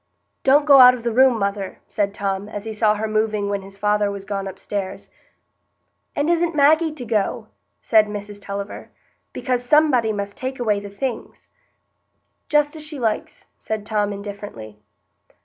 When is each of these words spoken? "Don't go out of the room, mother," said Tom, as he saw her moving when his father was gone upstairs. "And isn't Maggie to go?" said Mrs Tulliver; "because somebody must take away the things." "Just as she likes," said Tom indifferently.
"Don't 0.43 0.65
go 0.65 0.79
out 0.79 0.95
of 0.95 1.03
the 1.03 1.13
room, 1.13 1.37
mother," 1.37 1.77
said 1.87 2.11
Tom, 2.11 2.49
as 2.49 2.63
he 2.65 2.73
saw 2.73 2.95
her 2.95 3.07
moving 3.07 3.49
when 3.49 3.61
his 3.61 3.77
father 3.77 4.09
was 4.09 4.25
gone 4.25 4.47
upstairs. 4.47 5.09
"And 6.15 6.27
isn't 6.27 6.55
Maggie 6.55 6.91
to 6.91 7.05
go?" 7.05 7.49
said 7.79 8.07
Mrs 8.07 8.41
Tulliver; 8.41 8.89
"because 9.31 9.63
somebody 9.63 10.11
must 10.11 10.37
take 10.37 10.59
away 10.59 10.79
the 10.79 10.89
things." 10.89 11.49
"Just 12.49 12.75
as 12.75 12.81
she 12.83 12.97
likes," 12.99 13.45
said 13.59 13.85
Tom 13.85 14.11
indifferently. 14.11 14.79